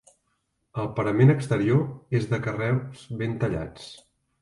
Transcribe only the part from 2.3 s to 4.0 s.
de carreus ben tallats.